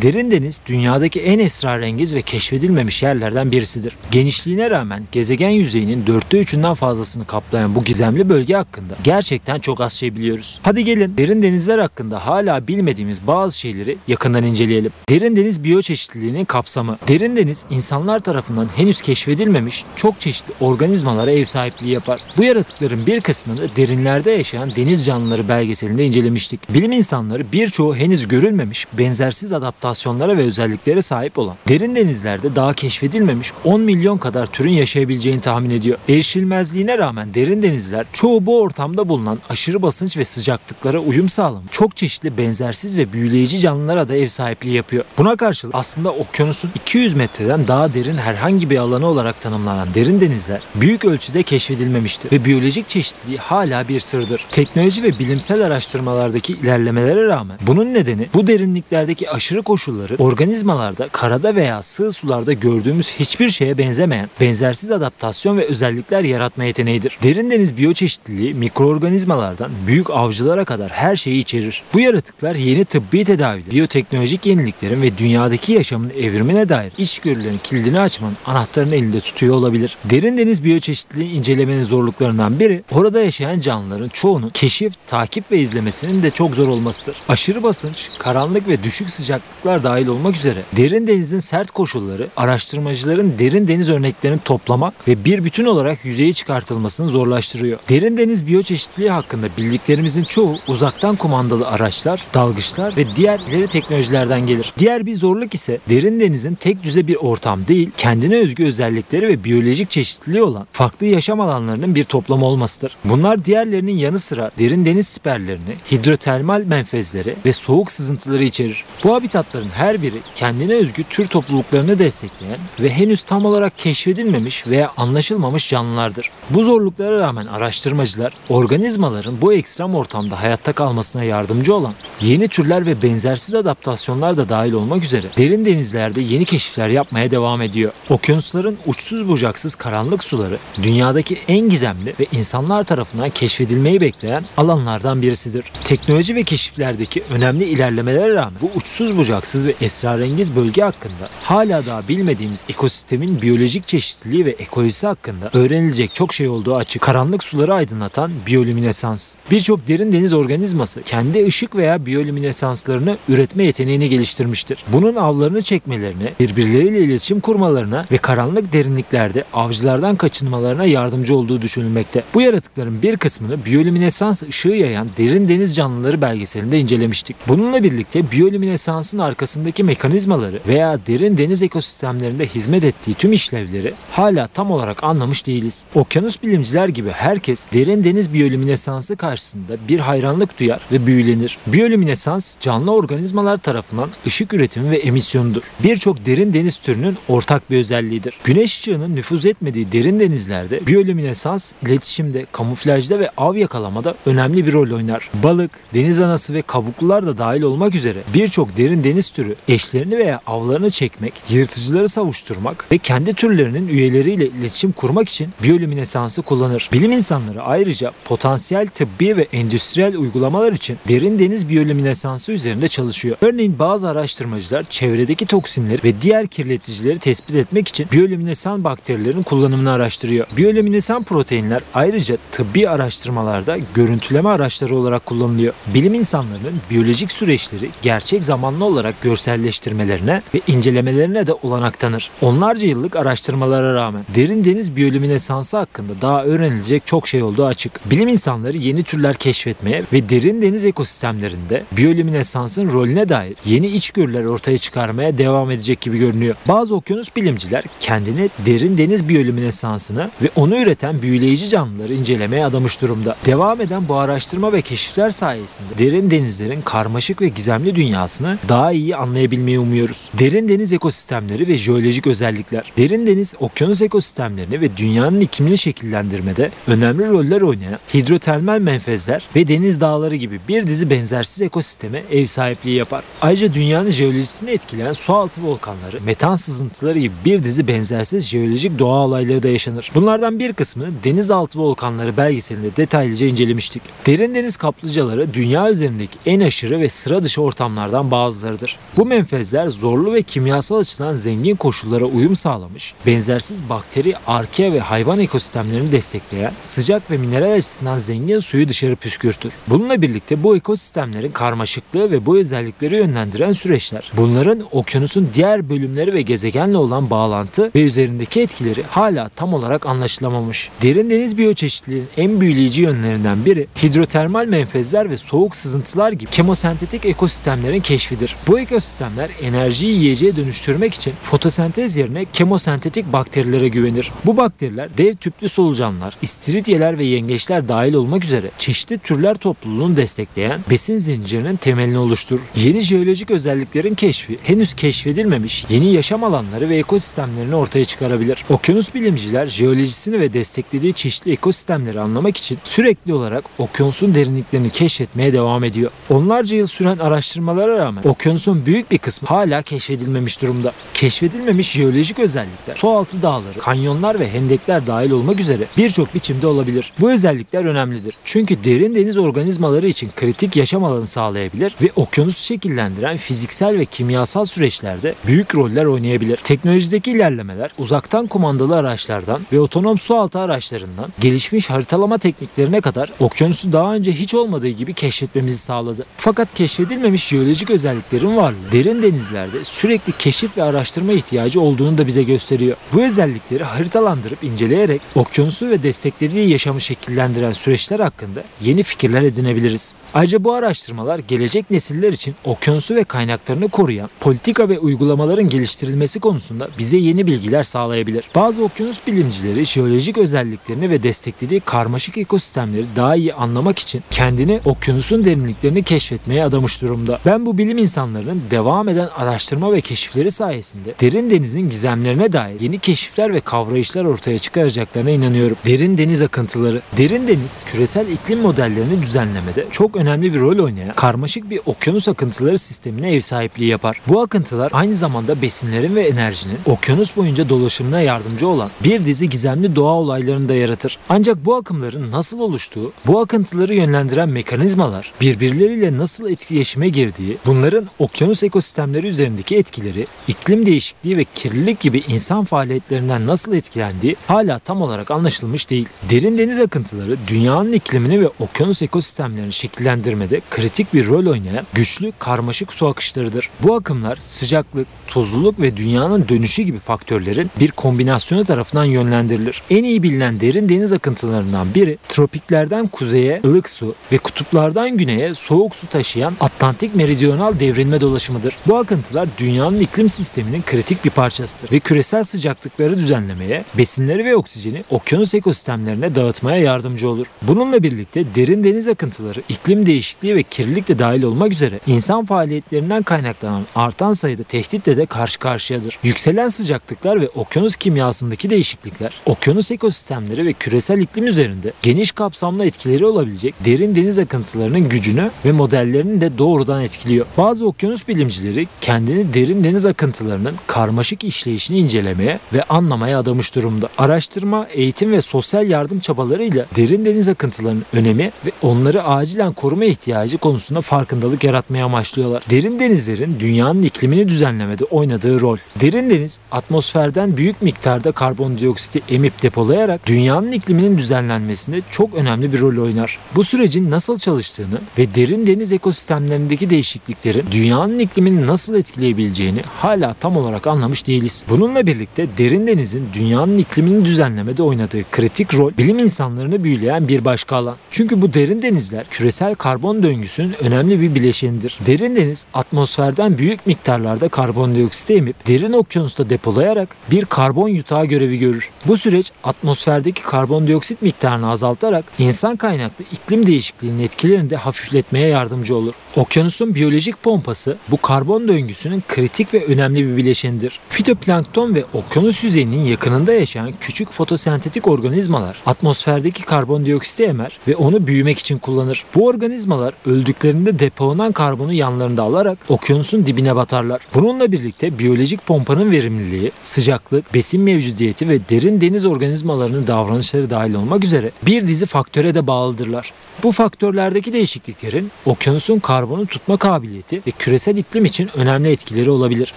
Derin 0.02 0.30
deniz 0.30 0.60
dünyadaki 0.66 1.20
en 1.20 1.38
esrarengiz 1.38 2.14
ve 2.14 2.22
keşfedilmemiş 2.22 3.02
yerlerden 3.02 3.52
birisidir. 3.52 3.96
Genişliğine 4.10 4.70
rağmen 4.70 5.04
gezegen 5.12 5.50
yüzeyinin 5.50 6.06
dörtte 6.06 6.38
üçünden 6.38 6.74
fazlasını 6.74 7.26
kaplayan 7.26 7.74
bu 7.74 7.84
gizemli 7.84 8.28
bölge 8.28 8.54
hakkında 8.54 8.94
gerçekten 9.04 9.58
çok 9.58 9.80
az 9.80 9.92
şey 9.92 10.14
biliyoruz. 10.14 10.60
Hadi 10.62 10.84
gelin 10.84 11.16
derin 11.18 11.42
denizler 11.42 11.78
hakkında 11.78 12.26
hala 12.26 12.68
bilmediğimiz 12.68 13.26
bazı 13.26 13.58
şeyleri 13.58 13.96
yakından 14.08 14.44
inceleyelim. 14.44 14.92
Derin 15.08 15.36
deniz 15.36 15.64
biyoçeşitliliğinin 15.64 16.44
kapsamı. 16.44 16.98
Derin 17.08 17.36
deniz 17.36 17.64
insanlar 17.70 18.18
tarafından 18.18 18.68
henüz 18.76 19.00
keşfedilmemiş 19.00 19.84
çok 19.96 20.20
çeşitli 20.20 20.54
organizmalara 20.60 21.30
ev 21.30 21.44
sahipliği 21.44 21.92
yapar. 21.92 22.20
Bu 22.36 22.44
yaratıkların 22.44 23.06
bir 23.06 23.20
kısmını 23.20 23.76
derinlerde 23.76 24.30
yaşayan 24.30 24.76
deniz 24.76 25.06
canlıları 25.06 25.48
belgeselinde 25.48 26.04
incelemiştik. 26.04 26.74
Bilim 26.74 26.92
insanları 26.92 27.52
birçoğu 27.52 27.96
henüz 27.96 28.28
görülmemiş 28.28 28.86
benzersiz 28.98 29.52
adaptasyonlara 29.90 30.36
ve 30.36 30.42
özelliklere 30.42 31.02
sahip 31.02 31.38
olan 31.38 31.56
derin 31.68 31.94
denizlerde 31.94 32.56
daha 32.56 32.74
keşfedilmemiş 32.74 33.52
10 33.64 33.80
milyon 33.80 34.18
kadar 34.18 34.46
türün 34.46 34.70
yaşayabileceğini 34.70 35.40
tahmin 35.40 35.70
ediyor. 35.70 35.98
Erişilmezliğine 36.08 36.98
rağmen 36.98 37.34
derin 37.34 37.62
denizler 37.62 38.06
çoğu 38.12 38.46
bu 38.46 38.60
ortamda 38.60 39.08
bulunan 39.08 39.38
aşırı 39.48 39.82
basınç 39.82 40.16
ve 40.16 40.24
sıcaklıklara 40.24 40.98
uyum 40.98 41.28
sağlamış 41.28 41.70
çok 41.70 41.96
çeşitli 41.96 42.38
benzersiz 42.38 42.96
ve 42.96 43.12
büyüleyici 43.12 43.58
canlılara 43.58 44.08
da 44.08 44.16
ev 44.16 44.28
sahipliği 44.28 44.74
yapıyor. 44.74 45.04
Buna 45.18 45.36
karşılık 45.36 45.74
aslında 45.74 46.10
okyanusun 46.10 46.70
200 46.74 47.14
metreden 47.14 47.68
daha 47.68 47.92
derin 47.92 48.16
herhangi 48.16 48.70
bir 48.70 48.78
alanı 48.78 49.06
olarak 49.06 49.40
tanımlanan 49.40 49.94
derin 49.94 50.20
denizler 50.20 50.60
büyük 50.74 51.04
ölçüde 51.04 51.42
keşfedilmemiştir 51.42 52.32
ve 52.32 52.44
biyolojik 52.44 52.88
çeşitliliği 52.88 53.38
hala 53.38 53.88
bir 53.88 54.00
sırdır. 54.00 54.46
Teknoloji 54.50 55.02
ve 55.02 55.08
bilimsel 55.08 55.66
araştırmalardaki 55.66 56.52
ilerlemelere 56.52 57.26
rağmen 57.26 57.58
bunun 57.66 57.94
nedeni 57.94 58.28
bu 58.34 58.46
derinliklerdeki 58.46 59.30
aşırı 59.30 59.62
koşulları 59.80 60.16
organizmalarda 60.18 61.08
karada 61.08 61.54
veya 61.54 61.82
sığ 61.82 62.12
sularda 62.12 62.52
gördüğümüz 62.52 63.16
hiçbir 63.18 63.50
şeye 63.50 63.78
benzemeyen 63.78 64.30
benzersiz 64.40 64.90
adaptasyon 64.90 65.58
ve 65.58 65.64
özellikler 65.64 66.24
yaratma 66.24 66.64
yeteneğidir. 66.64 67.18
Derin 67.22 67.50
deniz 67.50 67.76
biyoçeşitliliği 67.76 68.54
mikroorganizmalardan 68.54 69.70
büyük 69.86 70.10
avcılara 70.10 70.64
kadar 70.64 70.90
her 70.90 71.16
şeyi 71.16 71.38
içerir. 71.38 71.82
Bu 71.94 72.00
yaratıklar 72.00 72.54
yeni 72.54 72.84
tıbbi 72.84 73.24
tedaviler, 73.24 73.70
biyoteknolojik 73.70 74.46
yeniliklerin 74.46 75.02
ve 75.02 75.18
dünyadaki 75.18 75.72
yaşamın 75.72 76.10
evrimine 76.10 76.68
dair 76.68 76.92
içgörülerin 76.98 77.58
kilidini 77.58 78.00
açmanın 78.00 78.36
anahtarını 78.46 78.94
elinde 78.94 79.20
tutuyor 79.20 79.54
olabilir. 79.54 79.96
Derin 80.04 80.38
deniz 80.38 80.64
biyoçeşitliliği 80.64 81.32
incelemenin 81.32 81.84
zorluklarından 81.84 82.60
biri 82.60 82.82
orada 82.92 83.20
yaşayan 83.20 83.60
canlıların 83.60 84.08
çoğunun 84.08 84.50
keşif, 84.50 84.94
takip 85.06 85.50
ve 85.50 85.58
izlemesinin 85.58 86.22
de 86.22 86.30
çok 86.30 86.54
zor 86.54 86.68
olmasıdır. 86.68 87.16
Aşırı 87.28 87.62
basınç, 87.62 88.08
karanlık 88.18 88.68
ve 88.68 88.82
düşük 88.82 89.10
sıcaklıklar 89.10 89.69
dahil 89.84 90.06
olmak 90.06 90.36
üzere 90.36 90.62
derin 90.76 91.06
denizin 91.06 91.38
sert 91.38 91.70
koşulları 91.70 92.28
araştırmacıların 92.36 93.38
derin 93.38 93.68
deniz 93.68 93.90
örneklerini 93.90 94.38
toplama 94.44 94.92
ve 95.08 95.24
bir 95.24 95.44
bütün 95.44 95.64
olarak 95.64 96.04
yüzeye 96.04 96.32
çıkartılmasını 96.32 97.08
zorlaştırıyor. 97.08 97.78
Derin 97.88 98.16
deniz 98.16 98.46
biyoçeşitliliği 98.46 99.10
hakkında 99.10 99.46
bildiklerimizin 99.58 100.24
çoğu 100.24 100.56
uzaktan 100.68 101.16
kumandalı 101.16 101.68
araçlar, 101.68 102.26
dalgıçlar 102.34 102.96
ve 102.96 103.04
diğer 103.16 103.40
ileri 103.40 103.66
teknolojilerden 103.66 104.46
gelir. 104.46 104.72
Diğer 104.78 105.06
bir 105.06 105.14
zorluk 105.14 105.54
ise 105.54 105.78
derin 105.88 106.20
denizin 106.20 106.54
tek 106.54 106.82
düze 106.82 107.06
bir 107.06 107.16
ortam 107.16 107.68
değil, 107.68 107.90
kendine 107.96 108.36
özgü 108.36 108.64
özellikleri 108.64 109.28
ve 109.28 109.44
biyolojik 109.44 109.90
çeşitliliği 109.90 110.42
olan 110.42 110.66
farklı 110.72 111.06
yaşam 111.06 111.40
alanlarının 111.40 111.94
bir 111.94 112.04
toplamı 112.04 112.44
olmasıdır. 112.46 112.96
Bunlar 113.04 113.44
diğerlerinin 113.44 113.96
yanı 113.96 114.18
sıra 114.18 114.50
derin 114.58 114.84
deniz 114.84 115.06
siperlerini, 115.08 115.74
hidrotermal 115.92 116.64
menfezleri 116.64 117.34
ve 117.44 117.52
soğuk 117.52 117.92
sızıntıları 117.92 118.44
içerir. 118.44 118.84
Bu 119.04 119.14
habitatların 119.60 119.68
her 119.68 120.02
biri 120.02 120.20
kendine 120.34 120.74
özgü 120.74 121.04
tür 121.04 121.28
topluluklarını 121.28 121.98
destekleyen 121.98 122.58
ve 122.80 122.88
henüz 122.88 123.22
tam 123.22 123.44
olarak 123.44 123.78
keşfedilmemiş 123.78 124.66
veya 124.66 124.90
anlaşılmamış 124.96 125.68
canlılardır. 125.68 126.30
Bu 126.50 126.64
zorluklara 126.64 127.20
rağmen 127.20 127.46
araştırmacılar 127.46 128.32
organizmaların 128.48 129.42
bu 129.42 129.52
ekstrem 129.52 129.94
ortamda 129.94 130.42
hayatta 130.42 130.72
kalmasına 130.72 131.24
yardımcı 131.24 131.74
olan 131.74 131.94
yeni 132.20 132.48
türler 132.48 132.86
ve 132.86 133.02
benzersiz 133.02 133.54
adaptasyonlar 133.54 134.36
da 134.36 134.48
dahil 134.48 134.72
olmak 134.72 135.04
üzere 135.04 135.26
derin 135.36 135.64
denizlerde 135.64 136.20
yeni 136.20 136.44
keşifler 136.44 136.88
yapmaya 136.88 137.30
devam 137.30 137.62
ediyor. 137.62 137.92
Okyanusların 138.08 138.78
uçsuz 138.86 139.28
bucaksız 139.28 139.74
karanlık 139.74 140.24
suları 140.24 140.58
dünyadaki 140.82 141.38
en 141.48 141.68
gizemli 141.68 142.14
ve 142.20 142.26
insanlar 142.32 142.82
tarafından 142.82 143.30
keşfedilmeyi 143.30 144.00
bekleyen 144.00 144.44
alanlardan 144.56 145.22
birisidir. 145.22 145.64
Teknoloji 145.84 146.34
ve 146.34 146.42
keşiflerdeki 146.42 147.22
önemli 147.30 147.64
ilerlemelere 147.64 148.34
rağmen 148.34 148.60
bu 148.62 148.70
uçsuz 148.74 149.18
bucaksız 149.18 149.49
ıssız 149.50 149.66
ve 149.66 149.74
esrarengiz 149.80 150.56
bölge 150.56 150.82
hakkında 150.82 151.28
hala 151.42 151.86
daha 151.86 152.08
bilmediğimiz 152.08 152.64
ekosistemin 152.68 153.42
biyolojik 153.42 153.86
çeşitliliği 153.86 154.46
ve 154.46 154.50
ekolojisi 154.50 155.06
hakkında 155.06 155.50
öğrenilecek 155.52 156.14
çok 156.14 156.34
şey 156.34 156.48
olduğu 156.48 156.76
açık. 156.76 157.02
Karanlık 157.02 157.44
suları 157.44 157.74
aydınlatan 157.74 158.32
biyolüminesans. 158.46 159.34
Birçok 159.50 159.88
derin 159.88 160.12
deniz 160.12 160.32
organizması 160.32 161.02
kendi 161.02 161.46
ışık 161.46 161.76
veya 161.76 162.06
biyolüminesanslarını 162.06 163.16
üretme 163.28 163.64
yeteneğini 163.64 164.08
geliştirmiştir. 164.08 164.84
Bunun 164.92 165.14
avlarını 165.14 165.62
çekmelerine, 165.62 166.32
birbirleriyle 166.40 166.98
iletişim 166.98 167.40
kurmalarına 167.40 168.06
ve 168.12 168.18
karanlık 168.18 168.72
derinliklerde 168.72 169.44
avcılardan 169.52 170.16
kaçınmalarına 170.16 170.84
yardımcı 170.84 171.36
olduğu 171.36 171.62
düşünülmekte. 171.62 172.24
Bu 172.34 172.40
yaratıkların 172.40 173.02
bir 173.02 173.16
kısmını 173.16 173.64
biyolüminesans 173.64 174.42
ışığı 174.42 174.68
yayan 174.68 175.08
derin 175.16 175.48
deniz 175.48 175.76
canlıları 175.76 176.22
belgeselinde 176.22 176.80
incelemiştik. 176.80 177.36
Bununla 177.48 177.84
birlikte 177.84 178.30
biyolüminesansın 178.30 179.18
arkasındaki 179.40 179.84
mekanizmaları 179.84 180.60
veya 180.66 181.06
derin 181.06 181.36
deniz 181.36 181.62
ekosistemlerinde 181.62 182.46
hizmet 182.46 182.84
ettiği 182.84 183.14
tüm 183.14 183.32
işlevleri 183.32 183.94
hala 184.10 184.46
tam 184.46 184.70
olarak 184.70 185.04
anlamış 185.04 185.46
değiliz. 185.46 185.84
Okyanus 185.94 186.42
bilimciler 186.42 186.88
gibi 186.88 187.10
herkes 187.10 187.72
derin 187.72 188.04
deniz 188.04 188.32
biyolüminesansı 188.32 189.16
karşısında 189.16 189.76
bir 189.88 189.98
hayranlık 189.98 190.60
duyar 190.60 190.80
ve 190.92 191.06
büyülenir. 191.06 191.58
Biyolüminesans 191.66 192.56
canlı 192.60 192.92
organizmalar 192.92 193.58
tarafından 193.58 194.10
ışık 194.26 194.54
üretimi 194.54 194.90
ve 194.90 194.96
emisyonudur. 194.96 195.62
Birçok 195.84 196.26
derin 196.26 196.52
deniz 196.52 196.78
türünün 196.78 197.16
ortak 197.28 197.70
bir 197.70 197.78
özelliğidir. 197.78 198.38
Güneş 198.44 198.80
ışığının 198.80 199.16
nüfuz 199.16 199.46
etmediği 199.46 199.92
derin 199.92 200.20
denizlerde 200.20 200.86
biyolüminesans 200.86 201.72
iletişimde, 201.82 202.46
kamuflajda 202.52 203.18
ve 203.18 203.30
av 203.36 203.54
yakalamada 203.54 204.14
önemli 204.26 204.66
bir 204.66 204.72
rol 204.72 204.90
oynar. 204.90 205.30
Balık, 205.42 205.70
deniz 205.94 206.20
anası 206.20 206.54
ve 206.54 206.62
kabuklular 206.62 207.26
da 207.26 207.38
dahil 207.38 207.62
olmak 207.62 207.94
üzere 207.94 208.18
birçok 208.34 208.76
derin 208.76 209.04
deniz 209.04 209.19
türü 209.28 209.56
eşlerini 209.68 210.18
veya 210.18 210.40
avlarını 210.46 210.90
çekmek, 210.90 211.42
yırtıcıları 211.48 212.08
savuşturmak 212.08 212.86
ve 212.92 212.98
kendi 212.98 213.34
türlerinin 213.34 213.88
üyeleriyle 213.88 214.46
iletişim 214.46 214.92
kurmak 214.92 215.28
için 215.28 215.48
biyolüminesansı 215.62 216.42
kullanır. 216.42 216.90
Bilim 216.92 217.12
insanları 217.12 217.62
ayrıca 217.62 218.12
potansiyel 218.24 218.86
tıbbi 218.86 219.36
ve 219.36 219.46
endüstriyel 219.52 220.16
uygulamalar 220.16 220.72
için 220.72 220.98
derin 221.08 221.38
deniz 221.38 221.68
biyolüminesansı 221.68 222.52
üzerinde 222.52 222.88
çalışıyor. 222.88 223.36
Örneğin 223.40 223.78
bazı 223.78 224.08
araştırmacılar 224.08 224.84
çevredeki 224.84 225.46
toksinleri 225.46 226.04
ve 226.04 226.20
diğer 226.20 226.46
kirleticileri 226.46 227.18
tespit 227.18 227.56
etmek 227.56 227.88
için 227.88 228.06
biyolüminesan 228.12 228.84
bakterilerin 228.84 229.42
kullanımını 229.42 229.90
araştırıyor. 229.90 230.46
Biyolüminesan 230.56 231.22
proteinler 231.22 231.82
ayrıca 231.94 232.36
tıbbi 232.52 232.88
araştırmalarda 232.88 233.78
görüntüleme 233.94 234.48
araçları 234.48 234.96
olarak 234.96 235.26
kullanılıyor. 235.26 235.74
Bilim 235.94 236.14
insanlarının 236.14 236.80
biyolojik 236.90 237.32
süreçleri 237.32 237.90
gerçek 238.02 238.44
zamanlı 238.44 238.84
olarak 238.84 239.09
görselleştirmelerine 239.22 240.42
ve 240.54 240.60
incelemelerine 240.66 241.46
de 241.46 241.52
olanak 241.52 241.98
tanır. 241.98 242.30
Onlarca 242.40 242.88
yıllık 242.88 243.16
araştırmalara 243.16 243.94
rağmen 243.94 244.24
derin 244.34 244.64
deniz 244.64 244.96
biyolüminesansı 244.96 245.76
hakkında 245.76 246.20
daha 246.20 246.44
öğrenilecek 246.44 247.06
çok 247.06 247.28
şey 247.28 247.42
olduğu 247.42 247.66
açık. 247.66 248.10
Bilim 248.10 248.28
insanları 248.28 248.76
yeni 248.76 249.02
türler 249.02 249.36
keşfetmeye 249.36 250.02
ve 250.12 250.28
derin 250.28 250.62
deniz 250.62 250.84
ekosistemlerinde 250.84 251.84
biyolüminesansın 251.92 252.92
rolüne 252.92 253.28
dair 253.28 253.56
yeni 253.64 253.86
içgörüler 253.86 254.44
ortaya 254.44 254.78
çıkarmaya 254.78 255.38
devam 255.38 255.70
edecek 255.70 256.00
gibi 256.00 256.18
görünüyor. 256.18 256.56
Bazı 256.68 256.94
okyanus 256.94 257.36
bilimciler 257.36 257.84
kendini 258.00 258.50
derin 258.66 258.98
deniz 258.98 259.28
biyolüminesansını 259.28 260.30
ve 260.42 260.50
onu 260.56 260.76
üreten 260.76 261.22
büyüleyici 261.22 261.68
canlıları 261.68 262.14
incelemeye 262.14 262.64
adamış 262.64 263.02
durumda. 263.02 263.36
Devam 263.46 263.80
eden 263.80 264.08
bu 264.08 264.16
araştırma 264.16 264.72
ve 264.72 264.82
keşifler 264.82 265.30
sayesinde 265.30 265.98
derin 265.98 266.30
denizlerin 266.30 266.82
karmaşık 266.82 267.42
ve 267.42 267.48
gizemli 267.48 267.94
dünyasını 267.94 268.58
daha 268.68 268.92
iyi 268.92 268.99
anlayabilmeyi 269.16 269.78
umuyoruz. 269.78 270.30
Derin 270.38 270.68
deniz 270.68 270.92
ekosistemleri 270.92 271.68
ve 271.68 271.78
jeolojik 271.78 272.26
özellikler. 272.26 272.92
Derin 272.96 273.26
deniz 273.26 273.54
okyanus 273.60 274.02
ekosistemlerini 274.02 274.80
ve 274.80 274.96
dünyanın 274.96 275.40
iklimini 275.40 275.78
şekillendirmede 275.78 276.70
önemli 276.86 277.28
roller 277.28 277.60
oynayan 277.60 277.98
hidrotermal 278.14 278.80
menfezler 278.80 279.48
ve 279.56 279.68
deniz 279.68 280.00
dağları 280.00 280.34
gibi 280.34 280.60
bir 280.68 280.86
dizi 280.86 281.10
benzersiz 281.10 281.62
ekosisteme 281.62 282.22
ev 282.30 282.46
sahipliği 282.46 282.96
yapar. 282.96 283.24
Ayrıca 283.40 283.74
dünyanın 283.74 284.10
jeolojisini 284.10 284.70
etkileyen 284.70 285.12
sualtı 285.12 285.62
volkanları, 285.64 286.20
metan 286.20 286.56
sızıntıları 286.56 287.18
gibi 287.18 287.34
bir 287.44 287.62
dizi 287.62 287.88
benzersiz 287.88 288.46
jeolojik 288.46 288.98
doğa 288.98 289.26
olayları 289.26 289.62
da 289.62 289.68
yaşanır. 289.68 290.10
Bunlardan 290.14 290.58
bir 290.58 290.72
kısmını 290.72 291.10
denizaltı 291.24 291.78
volkanları 291.78 292.36
belgeselinde 292.36 292.96
detaylıca 292.96 293.46
incelemiştik. 293.46 294.02
Derin 294.26 294.54
deniz 294.54 294.76
kaplıcaları 294.76 295.54
dünya 295.54 295.90
üzerindeki 295.90 296.38
en 296.46 296.60
aşırı 296.60 297.00
ve 297.00 297.08
sıra 297.08 297.42
dışı 297.42 297.62
ortamlardan 297.62 298.30
bazılarıdır. 298.30 298.89
Bu 299.16 299.26
menfezler 299.26 299.88
zorlu 299.88 300.32
ve 300.32 300.42
kimyasal 300.42 300.98
açıdan 300.98 301.34
zengin 301.34 301.76
koşullara 301.76 302.24
uyum 302.24 302.56
sağlamış, 302.56 303.14
benzersiz 303.26 303.88
bakteri, 303.88 304.34
arke 304.46 304.92
ve 304.92 305.00
hayvan 305.00 305.40
ekosistemlerini 305.40 306.12
destekleyen 306.12 306.72
sıcak 306.80 307.30
ve 307.30 307.36
mineral 307.36 307.72
açısından 307.72 308.18
zengin 308.18 308.58
suyu 308.58 308.88
dışarı 308.88 309.16
püskürtür. 309.16 309.72
Bununla 309.88 310.22
birlikte 310.22 310.62
bu 310.62 310.76
ekosistemlerin 310.76 311.52
karmaşıklığı 311.52 312.30
ve 312.30 312.46
bu 312.46 312.58
özellikleri 312.58 313.16
yönlendiren 313.16 313.72
süreçler, 313.72 314.32
bunların 314.36 314.82
okyanusun 314.92 315.50
diğer 315.54 315.88
bölümleri 315.90 316.34
ve 316.34 316.42
gezegenle 316.42 316.96
olan 316.96 317.30
bağlantı 317.30 317.90
ve 317.94 318.02
üzerindeki 318.02 318.60
etkileri 318.60 319.02
hala 319.02 319.48
tam 319.48 319.74
olarak 319.74 320.06
anlaşılamamış. 320.06 320.90
Derin 321.02 321.30
deniz 321.30 321.58
biyoçeşitliliğinin 321.58 322.28
en 322.36 322.60
büyüleyici 322.60 323.02
yönlerinden 323.02 323.64
biri 323.64 323.86
hidrotermal 324.02 324.66
menfezler 324.66 325.30
ve 325.30 325.36
soğuk 325.36 325.76
sızıntılar 325.76 326.32
gibi 326.32 326.50
kemosentetik 326.50 327.24
ekosistemlerin 327.24 328.00
keşfidir. 328.00 328.56
Bu 328.66 328.79
ekosistemler 328.80 329.50
enerjiyi 329.62 330.18
yiyeceğe 330.18 330.56
dönüştürmek 330.56 331.14
için 331.14 331.34
fotosentez 331.42 332.16
yerine 332.16 332.44
kemosentetik 332.52 333.32
bakterilere 333.32 333.88
güvenir. 333.88 334.32
Bu 334.46 334.56
bakteriler 334.56 335.18
dev 335.18 335.34
tüplü 335.34 335.68
solucanlar, 335.68 336.36
istiridyeler 336.42 337.18
ve 337.18 337.24
yengeçler 337.24 337.88
dahil 337.88 338.14
olmak 338.14 338.44
üzere 338.44 338.70
çeşitli 338.78 339.18
türler 339.18 339.54
topluluğunu 339.54 340.16
destekleyen 340.16 340.80
besin 340.90 341.18
zincirinin 341.18 341.76
temelini 341.76 342.18
oluşturur. 342.18 342.60
Yeni 342.76 343.00
jeolojik 343.00 343.50
özelliklerin 343.50 344.14
keşfi 344.14 344.58
henüz 344.62 344.94
keşfedilmemiş 344.94 345.86
yeni 345.88 346.12
yaşam 346.12 346.44
alanları 346.44 346.88
ve 346.88 346.96
ekosistemlerini 346.96 347.74
ortaya 347.74 348.04
çıkarabilir. 348.04 348.64
Okyanus 348.70 349.14
bilimciler 349.14 349.66
jeolojisini 349.66 350.40
ve 350.40 350.52
desteklediği 350.52 351.12
çeşitli 351.12 351.52
ekosistemleri 351.52 352.20
anlamak 352.20 352.56
için 352.56 352.78
sürekli 352.84 353.34
olarak 353.34 353.64
okyanusun 353.78 354.34
derinliklerini 354.34 354.90
keşfetmeye 354.90 355.52
devam 355.52 355.84
ediyor. 355.84 356.10
Onlarca 356.30 356.76
yıl 356.76 356.86
süren 356.86 357.18
araştırmalara 357.18 357.98
rağmen 357.98 358.22
okyanusun 358.24 358.69
büyük 358.86 359.10
bir 359.10 359.18
kısmı 359.18 359.48
hala 359.48 359.82
keşfedilmemiş 359.82 360.62
durumda. 360.62 360.92
Keşfedilmemiş 361.14 361.90
jeolojik 361.90 362.38
özellikler, 362.38 362.96
sualtı 362.96 363.42
dağları, 363.42 363.78
kanyonlar 363.78 364.40
ve 364.40 364.52
hendekler 364.52 365.06
dahil 365.06 365.30
olmak 365.30 365.60
üzere 365.60 365.84
birçok 365.96 366.34
biçimde 366.34 366.66
olabilir. 366.66 367.12
Bu 367.20 367.30
özellikler 367.32 367.84
önemlidir. 367.84 368.36
Çünkü 368.44 368.84
derin 368.84 369.14
deniz 369.14 369.36
organizmaları 369.36 370.08
için 370.08 370.30
kritik 370.36 370.76
yaşam 370.76 371.04
alanı 371.04 371.26
sağlayabilir 371.26 371.96
ve 372.02 372.10
okyanusu 372.16 372.64
şekillendiren 372.64 373.36
fiziksel 373.36 373.98
ve 373.98 374.04
kimyasal 374.04 374.64
süreçlerde 374.64 375.34
büyük 375.46 375.74
roller 375.74 376.04
oynayabilir. 376.04 376.56
Teknolojideki 376.56 377.30
ilerlemeler 377.30 377.90
uzaktan 377.98 378.46
kumandalı 378.46 378.96
araçlardan 378.96 379.66
ve 379.72 379.80
otonom 379.80 380.18
sualtı 380.18 380.58
araçlarından 380.58 381.32
gelişmiş 381.40 381.90
haritalama 381.90 382.38
tekniklerine 382.38 383.00
kadar 383.00 383.32
okyanusu 383.40 383.92
daha 383.92 384.14
önce 384.14 384.32
hiç 384.32 384.54
olmadığı 384.54 384.88
gibi 384.88 385.14
keşfetmemizi 385.14 385.78
sağladı. 385.78 386.26
Fakat 386.36 386.74
keşfedilmemiş 386.74 387.46
jeolojik 387.48 387.90
özelliklerin 387.90 388.56
varlığı 388.60 388.92
derin 388.92 389.22
denizlerde 389.22 389.84
sürekli 389.84 390.32
keşif 390.32 390.76
ve 390.76 390.82
araştırma 390.82 391.32
ihtiyacı 391.32 391.80
olduğunu 391.80 392.18
da 392.18 392.26
bize 392.26 392.42
gösteriyor. 392.42 392.96
Bu 393.12 393.22
özellikleri 393.22 393.84
haritalandırıp 393.84 394.64
inceleyerek 394.64 395.20
okyanusu 395.34 395.90
ve 395.90 396.02
desteklediği 396.02 396.70
yaşamı 396.70 397.00
şekillendiren 397.00 397.72
süreçler 397.72 398.20
hakkında 398.20 398.64
yeni 398.80 399.02
fikirler 399.02 399.42
edinebiliriz. 399.42 400.14
Ayrıca 400.34 400.64
bu 400.64 400.74
araştırmalar 400.74 401.38
gelecek 401.38 401.90
nesiller 401.90 402.32
için 402.32 402.54
okyanusu 402.64 403.14
ve 403.14 403.24
kaynaklarını 403.24 403.88
koruyan 403.88 404.30
politika 404.40 404.88
ve 404.88 404.98
uygulamaların 404.98 405.68
geliştirilmesi 405.68 406.40
konusunda 406.40 406.88
bize 406.98 407.16
yeni 407.16 407.46
bilgiler 407.46 407.84
sağlayabilir. 407.84 408.44
Bazı 408.54 408.84
okyanus 408.84 409.26
bilimcileri 409.26 409.86
jeolojik 409.86 410.38
özelliklerini 410.38 411.10
ve 411.10 411.22
desteklediği 411.22 411.80
karmaşık 411.80 412.38
ekosistemleri 412.38 413.06
daha 413.16 413.36
iyi 413.36 413.54
anlamak 413.54 413.98
için 413.98 414.22
kendini 414.30 414.80
okyanusun 414.84 415.44
derinliklerini 415.44 416.02
keşfetmeye 416.02 416.64
adamış 416.64 417.02
durumda. 417.02 417.40
Ben 417.46 417.66
bu 417.66 417.78
bilim 417.78 417.98
insanlarının 417.98 418.49
devam 418.70 419.08
eden 419.08 419.28
araştırma 419.36 419.92
ve 419.92 420.00
keşifleri 420.00 420.50
sayesinde 420.50 421.14
derin 421.20 421.50
denizin 421.50 421.90
gizemlerine 421.90 422.52
dair 422.52 422.80
yeni 422.80 422.98
keşifler 422.98 423.52
ve 423.52 423.60
kavrayışlar 423.60 424.24
ortaya 424.24 424.58
çıkaracaklarına 424.58 425.30
inanıyorum. 425.30 425.76
Derin 425.86 426.18
deniz 426.18 426.42
akıntıları. 426.42 427.02
Derin 427.16 427.48
deniz 427.48 427.82
küresel 427.82 428.28
iklim 428.28 428.60
modellerini 428.60 429.22
düzenlemede 429.22 429.86
çok 429.90 430.16
önemli 430.16 430.54
bir 430.54 430.60
rol 430.60 430.78
oynayan 430.78 431.14
karmaşık 431.14 431.70
bir 431.70 431.80
okyanus 431.86 432.28
akıntıları 432.28 432.78
sistemine 432.78 433.34
ev 433.34 433.40
sahipliği 433.40 433.86
yapar. 433.86 434.20
Bu 434.28 434.40
akıntılar 434.40 434.90
aynı 434.94 435.14
zamanda 435.14 435.62
besinlerin 435.62 436.16
ve 436.16 436.22
enerjinin 436.22 436.78
okyanus 436.86 437.36
boyunca 437.36 437.68
dolaşımına 437.68 438.20
yardımcı 438.20 438.68
olan 438.68 438.90
bir 439.04 439.24
dizi 439.24 439.50
gizemli 439.50 439.96
doğa 439.96 440.12
olaylarını 440.12 440.68
da 440.68 440.74
yaratır. 440.74 441.18
Ancak 441.28 441.64
bu 441.64 441.74
akımların 441.74 442.30
nasıl 442.30 442.60
oluştuğu, 442.60 443.12
bu 443.26 443.40
akıntıları 443.40 443.94
yönlendiren 443.94 444.48
mekanizmalar, 444.48 445.32
birbirleriyle 445.40 446.18
nasıl 446.18 446.50
etkileşime 446.50 447.08
girdiği, 447.08 447.58
bunların 447.66 448.06
okyanus 448.18 448.29
ekosistemleri 448.62 449.26
üzerindeki 449.26 449.76
etkileri, 449.76 450.26
iklim 450.48 450.86
değişikliği 450.86 451.36
ve 451.36 451.44
kirlilik 451.54 452.00
gibi 452.00 452.22
insan 452.28 452.64
faaliyetlerinden 452.64 453.46
nasıl 453.46 453.72
etkilendiği 453.72 454.36
hala 454.46 454.78
tam 454.78 455.02
olarak 455.02 455.30
anlaşılmış 455.30 455.90
değil. 455.90 456.08
Derin 456.30 456.58
deniz 456.58 456.80
akıntıları 456.80 457.36
dünyanın 457.46 457.92
iklimini 457.92 458.40
ve 458.40 458.48
okyanus 458.60 459.02
ekosistemlerini 459.02 459.72
şekillendirmede 459.72 460.60
kritik 460.70 461.14
bir 461.14 461.26
rol 461.26 461.46
oynayan 461.46 461.86
güçlü, 461.94 462.32
karmaşık 462.38 462.92
su 462.92 463.06
akışlarıdır. 463.06 463.70
Bu 463.82 463.94
akımlar 463.94 464.36
sıcaklık, 464.36 465.06
tuzluluk 465.26 465.80
ve 465.80 465.96
dünyanın 465.96 466.48
dönüşü 466.48 466.82
gibi 466.82 466.98
faktörlerin 466.98 467.70
bir 467.80 467.90
kombinasyonu 467.90 468.64
tarafından 468.64 469.04
yönlendirilir. 469.04 469.82
En 469.90 470.04
iyi 470.04 470.22
bilinen 470.22 470.60
derin 470.60 470.88
deniz 470.88 471.12
akıntılarından 471.12 471.94
biri 471.94 472.18
tropiklerden 472.28 473.06
kuzeye 473.06 473.60
ılık 473.64 473.88
su 473.88 474.14
ve 474.32 474.38
kutuplardan 474.38 475.16
güneye 475.16 475.54
soğuk 475.54 475.94
su 475.94 476.06
taşıyan 476.06 476.56
Atlantik 476.60 477.14
meridional 477.14 477.80
devrilme 477.80 478.19
dolaşımıdır. 478.20 478.76
Bu 478.86 478.96
akıntılar 478.96 479.48
dünyanın 479.58 480.00
iklim 480.00 480.28
sisteminin 480.28 480.82
kritik 480.82 481.24
bir 481.24 481.30
parçasıdır 481.30 481.92
ve 481.92 482.00
küresel 482.00 482.44
sıcaklıkları 482.44 483.18
düzenlemeye, 483.18 483.84
besinleri 483.98 484.44
ve 484.44 484.56
oksijeni 484.56 485.04
okyanus 485.10 485.54
ekosistemlerine 485.54 486.34
dağıtmaya 486.34 486.78
yardımcı 486.82 487.28
olur. 487.28 487.46
Bununla 487.62 488.02
birlikte 488.02 488.54
derin 488.54 488.84
deniz 488.84 489.08
akıntıları 489.08 489.62
iklim 489.68 490.06
değişikliği 490.06 490.56
ve 490.56 490.62
kirlilik 490.62 491.08
de 491.08 491.18
dahil 491.18 491.42
olmak 491.42 491.72
üzere 491.72 492.00
insan 492.06 492.44
faaliyetlerinden 492.44 493.22
kaynaklanan 493.22 493.86
artan 493.94 494.32
sayıda 494.32 494.62
tehditle 494.62 495.16
de 495.16 495.26
karşı 495.26 495.58
karşıyadır. 495.58 496.18
Yükselen 496.22 496.68
sıcaklıklar 496.68 497.40
ve 497.40 497.48
okyanus 497.48 497.96
kimyasındaki 497.96 498.70
değişiklikler, 498.70 499.42
okyanus 499.46 499.90
ekosistemleri 499.90 500.66
ve 500.66 500.72
küresel 500.72 501.18
iklim 501.18 501.46
üzerinde 501.46 501.92
geniş 502.02 502.32
kapsamlı 502.32 502.86
etkileri 502.86 503.26
olabilecek 503.26 503.74
derin 503.84 504.14
deniz 504.14 504.38
akıntılarının 504.38 505.08
gücünü 505.08 505.50
ve 505.64 505.72
modellerini 505.72 506.40
de 506.40 506.58
doğrudan 506.58 507.02
etkiliyor. 507.02 507.46
Bazı 507.58 507.86
okyanus 507.86 508.09
bilimcileri 508.28 508.88
kendini 509.00 509.54
derin 509.54 509.84
deniz 509.84 510.06
akıntılarının 510.06 510.74
karmaşık 510.86 511.44
işleyişini 511.44 511.98
incelemeye 511.98 512.60
ve 512.72 512.82
anlamaya 512.82 513.38
adamış 513.38 513.74
durumda. 513.74 514.08
Araştırma, 514.18 514.86
eğitim 514.90 515.32
ve 515.32 515.40
sosyal 515.40 515.90
yardım 515.90 516.20
çabalarıyla 516.20 516.86
derin 516.96 517.24
deniz 517.24 517.48
akıntılarının 517.48 518.04
önemi 518.12 518.52
ve 518.66 518.72
onları 518.82 519.24
acilen 519.24 519.72
koruma 519.72 520.04
ihtiyacı 520.04 520.58
konusunda 520.58 521.00
farkındalık 521.00 521.64
yaratmaya 521.64 522.04
amaçlıyorlar. 522.04 522.62
Derin 522.70 523.00
denizlerin 523.00 523.60
dünyanın 523.60 524.02
iklimini 524.02 524.48
düzenlemede 524.48 525.04
oynadığı 525.04 525.60
rol. 525.60 525.76
Derin 526.00 526.30
deniz 526.30 526.60
atmosferden 526.72 527.56
büyük 527.56 527.82
miktarda 527.82 528.32
karbondioksiti 528.32 529.22
emip 529.28 529.62
depolayarak 529.62 530.26
dünyanın 530.26 530.72
ikliminin 530.72 531.18
düzenlenmesinde 531.18 532.00
çok 532.10 532.34
önemli 532.34 532.72
bir 532.72 532.80
rol 532.80 533.04
oynar. 533.04 533.38
Bu 533.56 533.64
sürecin 533.64 534.10
nasıl 534.10 534.38
çalıştığını 534.38 535.00
ve 535.18 535.34
derin 535.34 535.66
deniz 535.66 535.92
ekosistemlerindeki 535.92 536.90
değişikliklerin 536.90 537.70
dünyanın 538.00 538.18
iklimini 538.18 538.66
nasıl 538.66 538.94
etkileyebileceğini 538.94 539.82
hala 539.82 540.34
tam 540.34 540.56
olarak 540.56 540.86
anlamış 540.86 541.26
değiliz. 541.26 541.64
Bununla 541.68 542.06
birlikte 542.06 542.46
derin 542.58 542.86
denizin 542.86 543.28
dünyanın 543.32 543.78
iklimini 543.78 544.24
düzenlemede 544.24 544.82
oynadığı 544.82 545.30
kritik 545.30 545.74
rol 545.74 545.92
bilim 545.98 546.18
insanlarını 546.18 546.84
büyüleyen 546.84 547.28
bir 547.28 547.44
başka 547.44 547.76
alan. 547.76 547.96
Çünkü 548.10 548.42
bu 548.42 548.54
derin 548.54 548.82
denizler 548.82 549.26
küresel 549.30 549.74
karbon 549.74 550.22
döngüsünün 550.22 550.74
önemli 550.80 551.20
bir 551.20 551.34
bileşenidir. 551.34 551.98
Derin 552.06 552.36
deniz 552.36 552.66
atmosferden 552.74 553.58
büyük 553.58 553.86
miktarlarda 553.86 554.48
karbondioksit 554.48 555.30
emip 555.30 555.66
derin 555.66 555.92
okyanusta 555.92 556.50
depolayarak 556.50 557.16
bir 557.30 557.44
karbon 557.44 557.88
yutağı 557.88 558.24
görevi 558.24 558.58
görür. 558.58 558.90
Bu 559.06 559.16
süreç 559.16 559.52
atmosferdeki 559.64 560.42
karbondioksit 560.42 561.22
miktarını 561.22 561.70
azaltarak 561.70 562.24
insan 562.38 562.76
kaynaklı 562.76 563.24
iklim 563.32 563.66
değişikliğinin 563.66 564.22
etkilerini 564.22 564.70
de 564.70 564.76
hafifletmeye 564.76 565.48
yardımcı 565.48 565.96
olur. 565.96 566.14
Okyanusun 566.36 566.94
biyolojik 566.94 567.42
pompası 567.42 567.89
bu 568.10 568.16
karbon 568.16 568.68
döngüsünün 568.68 569.22
kritik 569.28 569.74
ve 569.74 569.84
önemli 569.84 570.28
bir 570.28 570.36
bileşenidir. 570.36 571.00
Fitoplankton 571.08 571.94
ve 571.94 572.04
okyanus 572.14 572.64
yüzeyinin 572.64 573.04
yakınında 573.04 573.52
yaşayan 573.52 573.92
küçük 574.00 574.32
fotosentetik 574.32 575.08
organizmalar 575.08 575.76
atmosferdeki 575.86 576.62
karbondioksiti 576.62 577.44
emer 577.44 577.78
ve 577.88 577.96
onu 577.96 578.26
büyümek 578.26 578.58
için 578.58 578.78
kullanır. 578.78 579.24
Bu 579.34 579.46
organizmalar 579.46 580.14
öldüklerinde 580.26 580.98
depolanan 580.98 581.52
karbonu 581.52 581.92
yanlarında 581.92 582.42
alarak 582.42 582.78
okyanusun 582.88 583.46
dibine 583.46 583.76
batarlar. 583.76 584.20
Bununla 584.34 584.72
birlikte 584.72 585.18
biyolojik 585.18 585.66
pompanın 585.66 586.10
verimliliği, 586.10 586.72
sıcaklık, 586.82 587.54
besin 587.54 587.80
mevcudiyeti 587.80 588.48
ve 588.48 588.68
derin 588.68 589.00
deniz 589.00 589.24
organizmalarının 589.24 590.06
davranışları 590.06 590.70
dahil 590.70 590.94
olmak 590.94 591.24
üzere 591.24 591.50
bir 591.66 591.86
dizi 591.86 592.06
faktöre 592.06 592.54
de 592.54 592.66
bağlıdırlar. 592.66 593.32
Bu 593.62 593.72
faktörlerdeki 593.72 594.52
değişikliklerin 594.52 595.30
okyanusun 595.46 595.98
karbonu 595.98 596.46
tutma 596.46 596.76
kabiliyeti 596.76 597.36
ve 597.46 597.50
küresel 597.50 597.79
iklim 597.96 598.24
için 598.24 598.50
önemli 598.54 598.90
etkileri 598.90 599.30
olabilir. 599.30 599.74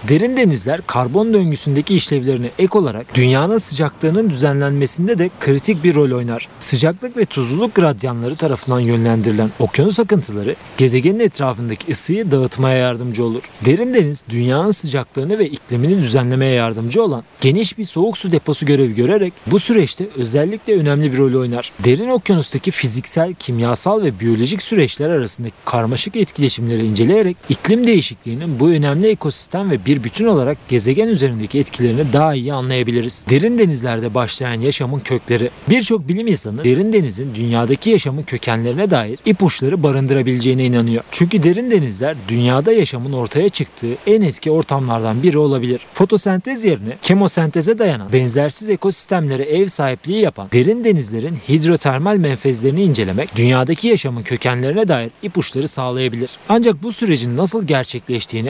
Derin 0.08 0.36
denizler 0.36 0.80
karbon 0.86 1.34
döngüsündeki 1.34 1.94
işlevlerine 1.94 2.50
ek 2.58 2.78
olarak 2.78 3.14
dünyanın 3.14 3.58
sıcaklığının 3.58 4.30
düzenlenmesinde 4.30 5.18
de 5.18 5.30
kritik 5.40 5.84
bir 5.84 5.94
rol 5.94 6.16
oynar. 6.16 6.48
Sıcaklık 6.60 7.16
ve 7.16 7.24
tuzluluk 7.24 7.74
gradyanları 7.74 8.36
tarafından 8.36 8.80
yönlendirilen 8.80 9.50
okyanus 9.58 10.00
akıntıları 10.00 10.56
gezegenin 10.76 11.20
etrafındaki 11.20 11.92
ısıyı 11.92 12.30
dağıtmaya 12.30 12.76
yardımcı 12.76 13.24
olur. 13.24 13.42
Derin 13.64 13.94
deniz 13.94 14.24
dünyanın 14.28 14.70
sıcaklığını 14.70 15.38
ve 15.38 15.48
iklimini 15.48 15.96
düzenlemeye 15.96 16.52
yardımcı 16.52 17.02
olan 17.02 17.24
geniş 17.40 17.78
bir 17.78 17.84
soğuk 17.84 18.18
su 18.18 18.30
deposu 18.30 18.66
görevi 18.66 18.94
görerek 18.94 19.32
bu 19.46 19.58
süreçte 19.58 20.08
özellikle 20.16 20.76
önemli 20.76 21.12
bir 21.12 21.18
rol 21.18 21.40
oynar. 21.40 21.72
Derin 21.84 22.08
okyanustaki 22.08 22.70
fiziksel, 22.70 23.34
kimyasal 23.34 24.02
ve 24.02 24.20
biyolojik 24.20 24.62
süreçler 24.62 25.10
arasındaki 25.10 25.54
karmaşık 25.64 26.16
etkileşimleri 26.16 26.86
inceleyerek 26.86 27.36
iklim 27.48 27.86
değişikliğinin 27.94 28.60
bu 28.60 28.70
önemli 28.70 29.08
ekosistem 29.08 29.70
ve 29.70 29.86
bir 29.86 30.04
bütün 30.04 30.26
olarak 30.26 30.58
gezegen 30.68 31.08
üzerindeki 31.08 31.58
etkilerini 31.58 32.12
daha 32.12 32.34
iyi 32.34 32.52
anlayabiliriz. 32.52 33.24
Derin 33.30 33.58
denizlerde 33.58 34.14
başlayan 34.14 34.60
yaşamın 34.60 35.00
kökleri. 35.00 35.50
Birçok 35.70 36.08
bilim 36.08 36.26
insanı 36.26 36.64
derin 36.64 36.92
denizin 36.92 37.34
dünyadaki 37.34 37.90
yaşamın 37.90 38.22
kökenlerine 38.22 38.90
dair 38.90 39.18
ipuçları 39.24 39.82
barındırabileceğine 39.82 40.64
inanıyor. 40.64 41.04
Çünkü 41.10 41.42
derin 41.42 41.70
denizler 41.70 42.16
dünyada 42.28 42.72
yaşamın 42.72 43.12
ortaya 43.12 43.48
çıktığı 43.48 43.96
en 44.06 44.22
eski 44.22 44.50
ortamlardan 44.50 45.22
biri 45.22 45.38
olabilir. 45.38 45.86
Fotosentez 45.94 46.64
yerine 46.64 46.98
kemosenteze 47.02 47.78
dayanan 47.78 48.12
benzersiz 48.12 48.68
ekosistemlere 48.68 49.42
ev 49.42 49.66
sahipliği 49.68 50.20
yapan 50.20 50.48
derin 50.52 50.84
denizlerin 50.84 51.38
hidrotermal 51.48 52.16
menfezlerini 52.16 52.82
incelemek 52.82 53.36
dünyadaki 53.36 53.88
yaşamın 53.88 54.22
kökenlerine 54.22 54.88
dair 54.88 55.10
ipuçları 55.22 55.68
sağlayabilir. 55.68 56.30
Ancak 56.48 56.82
bu 56.82 56.92
sürecin 56.92 57.36
nasıl 57.36 57.66
gerçekleştiğini 57.66 57.83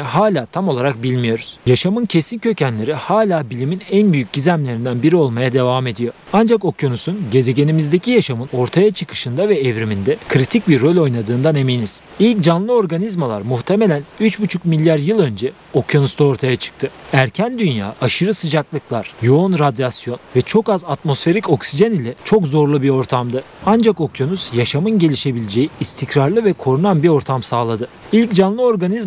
hala 0.01 0.47
tam 0.47 0.69
olarak 0.69 1.03
bilmiyoruz. 1.03 1.59
Yaşamın 1.67 2.07
kesin 2.07 2.39
kökenleri 2.39 2.95
hala 2.95 3.51
bilimin 3.51 3.83
en 3.91 4.13
büyük 4.13 4.33
gizemlerinden 4.33 5.03
biri 5.03 5.17
olmaya 5.17 5.53
devam 5.53 5.87
ediyor. 5.87 6.13
Ancak 6.33 6.65
okyanusun 6.65 7.21
gezegenimizdeki 7.33 8.11
yaşamın 8.11 8.49
ortaya 8.53 8.91
çıkışında 8.91 9.49
ve 9.49 9.55
evriminde 9.61 10.17
kritik 10.29 10.69
bir 10.69 10.81
rol 10.81 10.97
oynadığından 10.97 11.57
eminiz. 11.57 12.03
İlk 12.19 12.43
canlı 12.43 12.73
organizmalar 12.73 13.43
muhtemelen 13.43 14.05
3,5 14.21 14.59
milyar 14.65 14.99
yıl 14.99 15.19
önce 15.19 15.53
okyanusta 15.75 16.25
ortaya 16.25 16.57
çıktı. 16.57 16.91
Erken 17.13 17.59
dünya 17.59 17.95
aşırı 18.01 18.35
sıcaklıklar, 18.35 19.15
yoğun 19.23 19.59
radyasyon 19.59 20.19
ve 20.37 20.41
çok 20.41 20.69
az 20.69 20.85
atmosferik 20.85 21.51
oksijen 21.51 21.93
ile 21.93 22.15
çok 22.25 22.47
zorlu 22.47 22.83
bir 22.83 22.91
ortamdı. 22.91 23.45
Ancak 23.67 24.01
okyanus 24.01 24.55
yaşamın 24.55 24.99
gelişebileceği 24.99 25.71
istikrarlı 25.81 26.45
ve 26.45 26.53
korunan 26.53 27.03
bir 27.03 27.09
ortam 27.09 27.43
sağladı. 27.43 27.89
İlk 28.13 28.35
canlı 28.35 28.63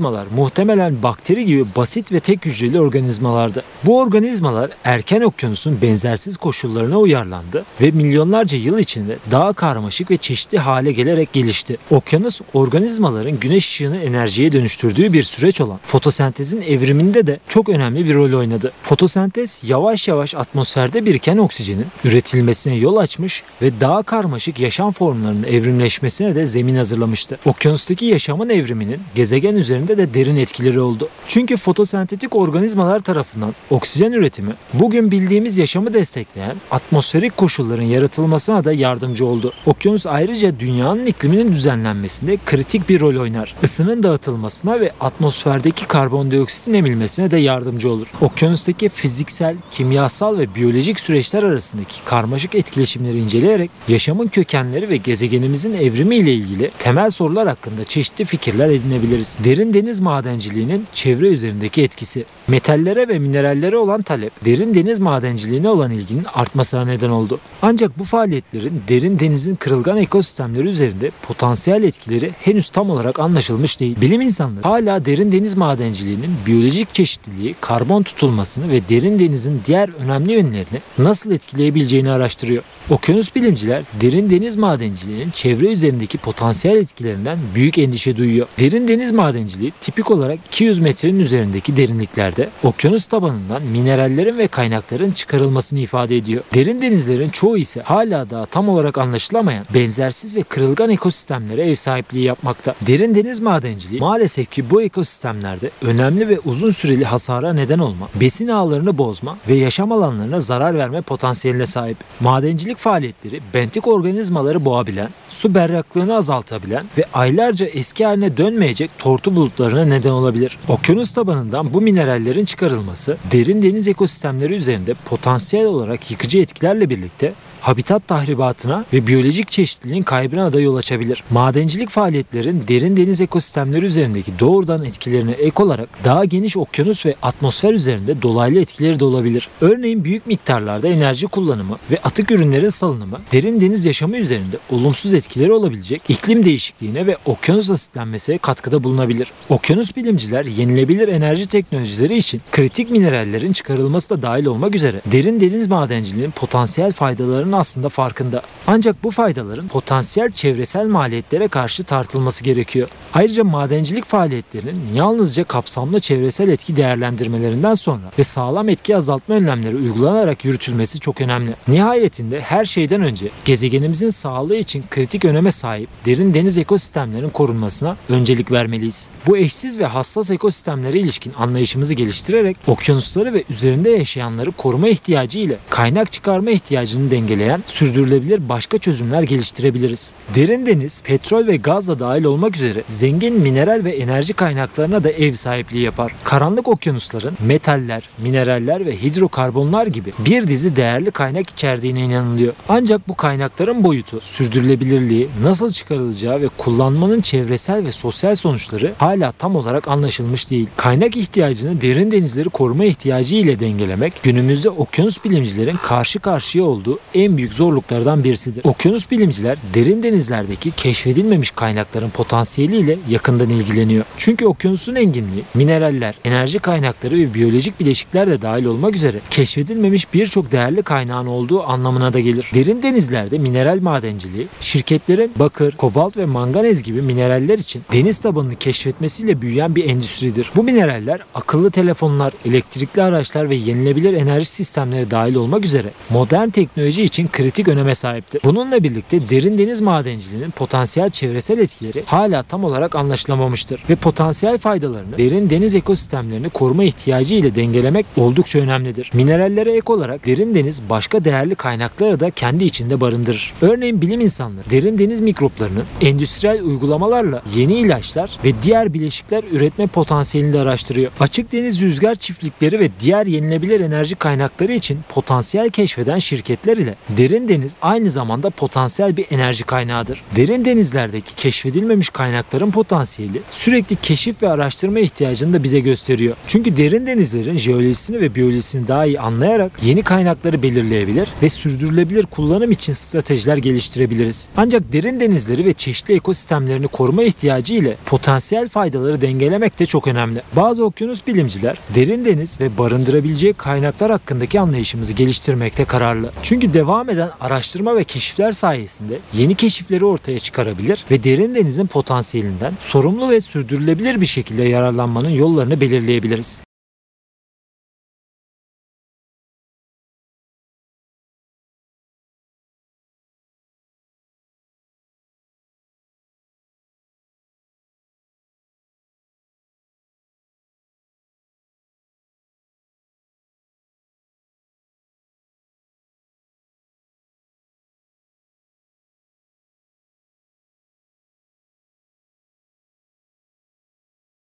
organizmalar 0.07 0.27
muhtemelen 0.37 1.03
bakteri 1.03 1.45
gibi 1.45 1.65
basit 1.75 2.11
ve 2.11 2.19
tek 2.19 2.45
hücreli 2.45 2.79
organizmalardı. 2.79 3.63
Bu 3.85 3.99
organizmalar 3.99 4.69
erken 4.83 5.21
okyanusun 5.21 5.81
benzersiz 5.81 6.37
koşullarına 6.37 6.99
uyarlandı 6.99 7.65
ve 7.81 7.91
milyonlarca 7.91 8.57
yıl 8.57 8.79
içinde 8.79 9.17
daha 9.31 9.53
karmaşık 9.53 10.11
ve 10.11 10.17
çeşitli 10.17 10.57
hale 10.57 10.91
gelerek 10.91 11.33
gelişti. 11.33 11.77
Okyanus 11.91 12.41
organizmaların 12.53 13.39
güneş 13.39 13.67
ışığını 13.67 13.97
enerjiye 13.97 14.51
dönüştürdüğü 14.51 15.13
bir 15.13 15.23
süreç 15.23 15.61
olan 15.61 15.79
fotosentezin 15.83 16.61
evriminde 16.61 17.27
de 17.27 17.39
çok 17.47 17.69
önemli 17.69 18.05
bir 18.05 18.15
rol 18.15 18.33
oynadı. 18.33 18.71
Fotosentez 18.83 19.63
yavaş 19.67 20.07
yavaş 20.07 20.35
atmosferde 20.35 21.05
biriken 21.05 21.37
oksijenin 21.37 21.85
üretilmesine 22.03 22.75
yol 22.75 22.97
açmış 22.97 23.43
ve 23.61 23.79
daha 23.79 24.03
karmaşık 24.03 24.59
yaşam 24.59 24.91
formlarının 24.91 25.43
evrimleşmesine 25.43 26.35
de 26.35 26.45
zemin 26.45 26.75
hazırlamıştı. 26.75 27.39
Okyanustaki 27.45 28.05
yaşamın 28.05 28.49
evriminin 28.49 29.01
gezegen 29.15 29.55
üzerinde 29.55 29.96
de 29.97 30.13
derin 30.13 30.35
etkileri 30.35 30.79
oldu. 30.79 31.09
Çünkü 31.27 31.57
fotosentetik 31.57 32.35
organizmalar 32.35 32.99
tarafından 32.99 33.55
oksijen 33.69 34.11
üretimi 34.11 34.53
bugün 34.73 35.11
bildiğimiz 35.11 35.57
yaşamı 35.57 35.93
destekleyen 35.93 36.55
atmosferik 36.71 37.37
koşulların 37.37 37.83
yaratılmasına 37.83 38.63
da 38.63 38.73
yardımcı 38.73 39.25
oldu. 39.25 39.53
Okyanus 39.65 40.07
ayrıca 40.07 40.59
dünyanın 40.59 41.05
ikliminin 41.05 41.51
düzenlenmesinde 41.51 42.37
kritik 42.45 42.89
bir 42.89 42.99
rol 42.99 43.15
oynar. 43.21 43.55
Isının 43.63 44.03
dağıtılmasına 44.03 44.79
ve 44.79 44.91
atmosferdeki 44.99 45.87
karbondioksitin 45.87 46.73
emilmesine 46.73 47.31
de 47.31 47.37
yardımcı 47.37 47.91
olur. 47.91 48.07
Okyanustaki 48.21 48.89
fiziksel, 48.89 49.55
kimyasal 49.71 50.37
ve 50.37 50.55
biyolojik 50.55 50.99
süreçler 50.99 51.43
arasındaki 51.43 52.03
karmaşık 52.05 52.55
etkileşimleri 52.55 53.19
inceleyerek 53.19 53.71
yaşamın 53.87 54.27
kökenleri 54.27 54.89
ve 54.89 54.97
gezegenimizin 54.97 55.73
evrimi 55.73 56.15
ile 56.15 56.33
ilgili 56.33 56.71
temel 56.79 57.09
sorular 57.09 57.47
hakkında 57.47 57.83
çeşitli 57.83 58.25
fikirler 58.25 58.69
edinebiliriz. 58.69 59.39
Derin 59.43 59.73
deniz 59.73 59.86
deniz 59.87 60.01
madenciliğinin 60.01 60.85
çevre 60.91 61.27
üzerindeki 61.27 61.81
etkisi. 61.83 62.25
Metallere 62.47 63.07
ve 63.07 63.19
minerallere 63.19 63.77
olan 63.77 64.01
talep, 64.01 64.45
derin 64.45 64.73
deniz 64.73 64.99
madenciliğine 64.99 65.69
olan 65.69 65.91
ilginin 65.91 66.25
artmasına 66.33 66.85
neden 66.85 67.09
oldu. 67.09 67.39
Ancak 67.61 67.99
bu 67.99 68.03
faaliyetlerin 68.03 68.83
derin 68.87 69.19
denizin 69.19 69.55
kırılgan 69.55 69.97
ekosistemleri 69.97 70.67
üzerinde 70.67 71.11
potansiyel 71.21 71.83
etkileri 71.83 72.31
henüz 72.39 72.69
tam 72.69 72.89
olarak 72.89 73.19
anlaşılmış 73.19 73.79
değil. 73.79 74.01
Bilim 74.01 74.21
insanları 74.21 74.67
hala 74.67 75.05
derin 75.05 75.31
deniz 75.31 75.57
madenciliğinin 75.57 76.31
biyolojik 76.45 76.93
çeşitliliği, 76.93 77.55
karbon 77.61 78.03
tutulmasını 78.03 78.69
ve 78.69 78.89
derin 78.89 79.19
denizin 79.19 79.61
diğer 79.65 79.89
önemli 79.89 80.31
yönlerini 80.33 80.81
nasıl 80.97 81.31
etkileyebileceğini 81.31 82.11
araştırıyor. 82.11 82.63
Okyanus 82.89 83.35
bilimciler 83.35 83.83
derin 84.01 84.29
deniz 84.29 84.57
madenciliğinin 84.57 85.31
çevre 85.31 85.65
üzerindeki 85.65 86.17
potansiyel 86.17 86.75
etkilerinden 86.75 87.39
büyük 87.55 87.77
endişe 87.77 88.17
duyuyor. 88.17 88.47
Derin 88.59 88.87
deniz 88.87 89.11
madenciliği 89.11 89.73
tipik 89.81 90.11
olarak 90.11 90.39
200 90.47 90.79
metrenin 90.79 91.19
üzerindeki 91.19 91.75
derinliklerde 91.75 92.49
okyanus 92.63 93.05
tabanından 93.05 93.63
minerallerin 93.63 94.37
ve 94.37 94.47
kaynakların 94.47 95.11
çıkarılmasını 95.11 95.79
ifade 95.79 96.17
ediyor. 96.17 96.43
Derin 96.53 96.81
denizlerin 96.81 97.29
çoğu 97.29 97.57
ise 97.57 97.81
hala 97.81 98.29
daha 98.29 98.45
tam 98.45 98.69
olarak 98.69 98.97
anlaşılamayan 98.97 99.65
benzersiz 99.73 100.35
ve 100.35 100.43
kırılgan 100.43 100.89
ekosistemlere 100.89 101.61
ev 101.61 101.75
sahipliği 101.75 102.23
yapmakta. 102.23 102.75
Derin 102.81 103.15
deniz 103.15 103.41
madenciliği 103.41 103.99
maalesef 103.99 104.51
ki 104.51 104.69
bu 104.69 104.81
ekosistemlerde 104.81 105.71
önemli 105.81 106.29
ve 106.29 106.39
uzun 106.39 106.69
süreli 106.69 107.05
hasara 107.05 107.53
neden 107.53 107.79
olma, 107.79 108.09
besin 108.15 108.47
ağlarını 108.47 108.97
bozma 108.97 109.37
ve 109.47 109.55
yaşam 109.55 109.91
alanlarına 109.91 110.39
zarar 110.39 110.77
verme 110.77 111.01
potansiyeline 111.01 111.65
sahip. 111.65 111.97
Madencilik 112.19 112.77
faaliyetleri 112.77 113.41
bentik 113.53 113.87
organizmaları 113.87 114.65
boğabilen, 114.65 115.09
su 115.29 115.55
berraklığını 115.55 116.15
azaltabilen 116.15 116.85
ve 116.97 117.03
aylarca 117.13 117.65
eski 117.65 118.05
haline 118.05 118.37
dönmeyecek 118.37 118.91
tortu 118.97 119.35
bulutlarına 119.67 119.95
neden 119.95 120.09
olabilir. 120.09 120.57
Okyanus 120.67 121.11
tabanından 121.11 121.73
bu 121.73 121.81
minerallerin 121.81 122.45
çıkarılması 122.45 123.17
derin 123.31 123.61
deniz 123.61 123.87
ekosistemleri 123.87 124.53
üzerinde 124.55 124.93
potansiyel 125.05 125.65
olarak 125.65 126.11
yıkıcı 126.11 126.39
etkilerle 126.39 126.89
birlikte 126.89 127.33
habitat 127.67 128.07
tahribatına 128.07 128.85
ve 128.93 129.07
biyolojik 129.07 129.51
çeşitliliğin 129.51 130.03
kaybına 130.03 130.53
da 130.53 130.59
yol 130.59 130.75
açabilir. 130.75 131.23
Madencilik 131.29 131.89
faaliyetlerin 131.89 132.63
derin 132.67 132.97
deniz 132.97 133.21
ekosistemleri 133.21 133.85
üzerindeki 133.85 134.39
doğrudan 134.39 134.83
etkilerine 134.83 135.31
ek 135.31 135.63
olarak 135.63 135.89
daha 136.03 136.25
geniş 136.25 136.57
okyanus 136.57 137.05
ve 137.05 137.15
atmosfer 137.21 137.73
üzerinde 137.73 138.21
dolaylı 138.21 138.59
etkileri 138.59 138.99
de 138.99 139.05
olabilir. 139.05 139.49
Örneğin 139.61 140.03
büyük 140.03 140.27
miktarlarda 140.27 140.87
enerji 140.87 141.27
kullanımı 141.27 141.77
ve 141.91 141.99
atık 142.03 142.31
ürünlerin 142.31 142.69
salınımı 142.69 143.19
derin 143.31 143.61
deniz 143.61 143.85
yaşamı 143.85 144.17
üzerinde 144.17 144.57
olumsuz 144.69 145.13
etkileri 145.13 145.51
olabilecek 145.51 146.01
iklim 146.09 146.45
değişikliğine 146.45 147.07
ve 147.07 147.17
okyanus 147.25 147.71
asitlenmesine 147.71 148.37
katkıda 148.37 148.83
bulunabilir. 148.83 149.31
Okyanus 149.49 149.95
bilimciler 149.95 150.45
yenilebilir 150.45 151.07
enerji 151.07 151.47
teknolojileri 151.47 152.17
için 152.17 152.41
kritik 152.51 152.91
minerallerin 152.91 153.51
çıkarılması 153.51 154.09
da 154.09 154.21
dahil 154.21 154.45
olmak 154.45 154.75
üzere 154.75 155.01
derin 155.11 155.39
deniz 155.39 155.67
madenciliğinin 155.67 156.31
potansiyel 156.31 156.91
faydalarının 156.91 157.56
aslında 157.57 157.89
farkında. 157.89 158.41
Ancak 158.67 159.03
bu 159.03 159.11
faydaların 159.11 159.67
potansiyel 159.67 160.31
çevresel 160.31 160.85
maliyetlere 160.87 161.47
karşı 161.47 161.83
tartılması 161.83 162.43
gerekiyor. 162.43 162.89
Ayrıca 163.13 163.43
madencilik 163.43 164.05
faaliyetlerinin 164.05 164.93
yalnızca 164.93 165.43
kapsamlı 165.43 165.99
çevresel 165.99 166.49
etki 166.49 166.75
değerlendirmelerinden 166.75 167.73
sonra 167.73 168.11
ve 168.19 168.23
sağlam 168.23 168.69
etki 168.69 168.97
azaltma 168.97 169.35
önlemleri 169.35 169.75
uygulanarak 169.75 170.45
yürütülmesi 170.45 170.99
çok 170.99 171.21
önemli. 171.21 171.55
Nihayetinde 171.67 172.41
her 172.41 172.65
şeyden 172.65 173.01
önce 173.01 173.29
gezegenimizin 173.45 174.09
sağlığı 174.09 174.55
için 174.55 174.83
kritik 174.89 175.25
öneme 175.25 175.51
sahip 175.51 175.89
derin 176.05 176.33
deniz 176.33 176.57
ekosistemlerinin 176.57 177.29
korunmasına 177.29 177.97
öncelik 178.09 178.51
vermeliyiz. 178.51 179.09
Bu 179.27 179.37
eşsiz 179.37 179.79
ve 179.79 179.85
hassas 179.85 180.31
ekosistemlere 180.31 180.99
ilişkin 180.99 181.33
anlayışımızı 181.33 181.93
geliştirerek 181.93 182.57
okyanusları 182.67 183.33
ve 183.33 183.43
üzerinde 183.49 183.89
yaşayanları 183.89 184.51
koruma 184.51 184.87
ihtiyacı 184.87 185.39
ile 185.39 185.57
kaynak 185.69 186.11
çıkarma 186.11 186.51
ihtiyacını 186.51 187.11
dengeleyen 187.37 187.63
sürdürülebilir 187.67 188.49
başka 188.49 188.77
çözümler 188.77 189.23
geliştirebiliriz. 189.23 190.13
Derin 190.35 190.65
deniz, 190.65 191.01
petrol 191.01 191.47
ve 191.47 191.55
gazla 191.55 191.99
dahil 191.99 192.23
olmak 192.23 192.55
üzere 192.55 192.83
zengin 192.87 193.39
mineral 193.39 193.81
ve 193.83 193.91
enerji 193.91 194.33
kaynaklarına 194.33 195.03
da 195.03 195.11
ev 195.11 195.33
sahipliği 195.33 195.81
yapar. 195.81 196.11
Karanlık 196.23 196.67
okyanusların 196.67 197.37
metaller, 197.39 198.09
mineraller 198.17 198.85
ve 198.85 199.01
hidrokarbonlar 199.01 199.87
gibi 199.87 200.13
bir 200.19 200.47
dizi 200.47 200.75
değerli 200.75 201.11
kaynak 201.11 201.49
içerdiğine 201.49 202.01
inanılıyor. 202.01 202.53
Ancak 202.69 203.07
bu 203.07 203.15
kaynakların 203.15 203.83
boyutu, 203.83 204.21
sürdürülebilirliği, 204.21 205.29
nasıl 205.43 205.69
çıkarılacağı 205.69 206.41
ve 206.41 206.47
kullanmanın 206.57 207.19
çevresel 207.19 207.85
ve 207.85 207.91
sosyal 207.91 208.35
sonuçları 208.35 208.93
hala 208.97 209.31
tam 209.31 209.55
olarak 209.55 209.87
anlaşılmış 209.87 210.51
değil. 210.51 210.67
Kaynak 210.77 211.17
ihtiyacını 211.17 211.81
derin 211.81 212.11
denizleri 212.11 212.49
koruma 212.49 212.85
ihtiyacı 212.85 213.35
ile 213.35 213.59
dengelemek 213.59 214.23
günümüzde 214.23 214.69
okyanus 214.69 215.23
bilimcilerin 215.25 215.77
karşı 215.83 216.19
karşıya 216.19 216.63
olduğu 216.63 216.99
en 217.13 217.26
büyük 217.37 217.53
zorluklardan 217.53 218.23
birisidir. 218.23 218.63
Okyanus 218.63 219.11
bilimciler 219.11 219.57
derin 219.73 220.03
denizlerdeki 220.03 220.71
keşfedilmemiş 220.71 221.51
kaynakların 221.51 222.09
potansiyeliyle 222.09 222.97
yakından 223.09 223.49
ilgileniyor. 223.49 224.05
Çünkü 224.17 224.45
okyanusun 224.45 224.95
enginliği, 224.95 225.43
mineraller, 225.53 226.15
enerji 226.23 226.59
kaynakları 226.59 227.15
ve 227.15 227.33
biyolojik 227.33 227.79
bileşikler 227.79 228.27
de 228.27 228.41
dahil 228.41 228.65
olmak 228.65 228.95
üzere 228.95 229.19
keşfedilmemiş 229.29 230.13
birçok 230.13 230.51
değerli 230.51 230.83
kaynağın 230.83 231.27
olduğu 231.27 231.63
anlamına 231.63 232.13
da 232.13 232.19
gelir. 232.19 232.51
Derin 232.53 232.81
denizlerde 232.83 233.37
mineral 233.37 233.79
madenciliği, 233.81 234.47
şirketlerin 234.59 235.31
bakır, 235.35 235.71
kobalt 235.71 236.17
ve 236.17 236.25
manganez 236.25 236.83
gibi 236.83 237.01
mineraller 237.01 237.59
için 237.59 237.83
deniz 237.93 238.19
tabanını 238.19 238.55
keşfetmesiyle 238.55 239.41
büyüyen 239.41 239.75
bir 239.75 239.89
endüstridir. 239.89 240.51
Bu 240.55 240.63
mineraller 240.63 241.21
akıllı 241.35 241.71
telefonlar, 241.71 242.33
elektrikli 242.45 243.01
araçlar 243.01 243.49
ve 243.49 243.55
yenilebilir 243.55 244.13
enerji 244.13 244.45
sistemleri 244.45 245.11
dahil 245.11 245.35
olmak 245.35 245.65
üzere 245.65 245.91
modern 246.09 246.49
teknoloji 246.49 247.03
için 247.03 247.16
kritik 247.25 247.67
öneme 247.67 247.95
sahiptir. 247.95 248.41
Bununla 248.43 248.83
birlikte 248.83 249.29
derin 249.29 249.57
deniz 249.57 249.81
madenciliğinin 249.81 250.51
potansiyel 250.51 251.09
çevresel 251.09 251.57
etkileri 251.59 252.03
hala 252.05 252.43
tam 252.43 252.63
olarak 252.63 252.95
anlaşılamamıştır 252.95 253.83
ve 253.89 253.95
potansiyel 253.95 254.57
faydalarını 254.57 255.17
derin 255.17 255.49
deniz 255.49 255.75
ekosistemlerini 255.75 256.49
koruma 256.49 256.83
ihtiyacı 256.83 257.35
ile 257.35 257.55
dengelemek 257.55 258.05
oldukça 258.17 258.59
önemlidir. 258.59 259.11
Minerallere 259.13 259.71
ek 259.71 259.93
olarak 259.93 260.25
derin 260.25 260.53
deniz 260.53 260.81
başka 260.89 261.25
değerli 261.25 261.55
kaynakları 261.55 262.19
da 262.19 262.31
kendi 262.31 262.63
içinde 262.63 263.01
barındırır. 263.01 263.53
Örneğin 263.61 264.01
bilim 264.01 264.21
insanları 264.21 264.69
derin 264.69 264.97
deniz 264.97 265.21
mikroplarının 265.21 265.83
endüstriyel 266.01 266.63
uygulamalarla 266.63 267.41
yeni 267.55 267.73
ilaçlar 267.73 268.37
ve 268.45 268.51
diğer 268.61 268.93
bileşikler 268.93 269.43
üretme 269.51 269.87
potansiyelini 269.87 270.53
de 270.53 270.59
araştırıyor. 270.59 271.11
Açık 271.19 271.51
deniz 271.51 271.81
rüzgar 271.81 272.15
çiftlikleri 272.15 272.79
ve 272.79 272.89
diğer 272.99 273.25
yenilebilir 273.25 273.79
enerji 273.79 274.15
kaynakları 274.15 274.73
için 274.73 274.99
potansiyel 275.09 275.69
keşfeden 275.69 276.19
şirketler 276.19 276.77
ile 276.77 276.95
derin 277.09 277.47
deniz 277.47 277.75
aynı 277.81 278.09
zamanda 278.09 278.49
potansiyel 278.49 279.17
bir 279.17 279.25
enerji 279.29 279.63
kaynağıdır. 279.63 280.23
Derin 280.35 280.65
denizlerdeki 280.65 281.35
keşfedilmemiş 281.35 282.09
kaynakların 282.09 282.71
potansiyeli 282.71 283.41
sürekli 283.49 283.95
keşif 283.95 284.43
ve 284.43 284.49
araştırma 284.49 284.99
ihtiyacını 284.99 285.53
da 285.53 285.63
bize 285.63 285.79
gösteriyor. 285.79 286.35
Çünkü 286.47 286.77
derin 286.77 287.07
denizlerin 287.07 287.57
jeolojisini 287.57 288.19
ve 288.19 288.35
biyolojisini 288.35 288.87
daha 288.87 289.05
iyi 289.05 289.19
anlayarak 289.19 289.71
yeni 289.83 290.03
kaynakları 290.03 290.63
belirleyebilir 290.63 291.29
ve 291.41 291.49
sürdürülebilir 291.49 292.25
kullanım 292.25 292.71
için 292.71 292.93
stratejiler 292.93 293.57
geliştirebiliriz. 293.57 294.49
Ancak 294.57 294.93
derin 294.93 295.19
denizleri 295.19 295.65
ve 295.65 295.73
çeşitli 295.73 296.13
ekosistemlerini 296.13 296.87
koruma 296.87 297.23
ihtiyacı 297.23 297.75
ile 297.75 297.97
potansiyel 298.05 298.69
faydaları 298.69 299.21
dengelemek 299.21 299.79
de 299.79 299.85
çok 299.85 300.07
önemli. 300.07 300.41
Bazı 300.55 300.85
okyanus 300.85 301.27
bilimciler 301.27 301.77
derin 301.95 302.25
deniz 302.25 302.59
ve 302.59 302.77
barındırabileceği 302.77 303.53
kaynaklar 303.53 304.11
hakkındaki 304.11 304.59
anlayışımızı 304.59 305.13
geliştirmekte 305.13 305.85
kararlı. 305.85 306.31
Çünkü 306.41 306.73
devam 306.97 307.09
eden 307.09 307.29
araştırma 307.41 307.95
ve 307.95 308.03
keşifler 308.03 308.51
sayesinde 308.51 309.19
yeni 309.33 309.55
keşifleri 309.55 310.05
ortaya 310.05 310.39
çıkarabilir 310.39 311.05
ve 311.11 311.23
derin 311.23 311.55
denizin 311.55 311.87
potansiyelinden 311.87 312.73
sorumlu 312.79 313.29
ve 313.29 313.41
sürdürülebilir 313.41 314.21
bir 314.21 314.25
şekilde 314.25 314.63
yararlanmanın 314.63 315.29
yollarını 315.29 315.81
belirleyebiliriz. 315.81 316.66